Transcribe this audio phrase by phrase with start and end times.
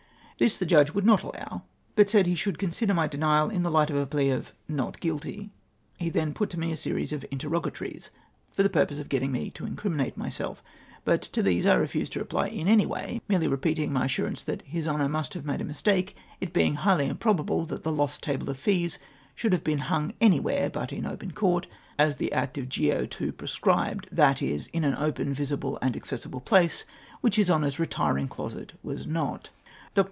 [0.39, 1.61] This the Judge would not allow,
[1.95, 4.99] but said he slioidd consider my denial in the light of a plea of" not
[4.99, 5.51] guilty."
[5.99, 8.09] He then put to me a series of interrogatories,
[8.51, 10.63] for the purpose of getting me to criminate myself;
[11.05, 14.63] but to these I refused to reply in any way, merely repeating my assurance that
[14.63, 18.23] his Honoiu must have made a mis take, it being highly improbable that the lost
[18.23, 18.97] table of fees
[19.35, 21.67] should liave been hung anywhere but in open Court,
[21.99, 23.01] as tJie Act of Geo.
[23.21, 23.31] II.
[23.33, 26.83] prescribed, viz.: ia an open, visible, and accessible place,
[27.19, 29.51] which his Honour's retinng closet was not.
[29.51, 29.51] Dr.